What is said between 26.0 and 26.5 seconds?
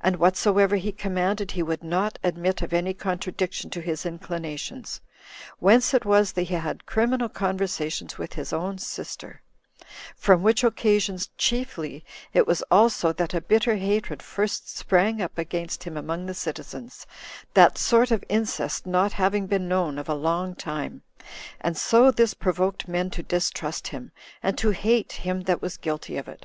of it.